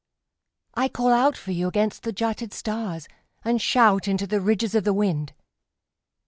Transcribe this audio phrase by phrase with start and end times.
[0.73, 3.07] I call out for you against the jutted stars
[3.45, 5.33] And shout into the ridges of the wind.